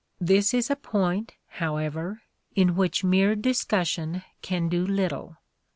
[0.19, 2.23] This is a point, however,
[2.55, 5.37] in which mere discussion can do little.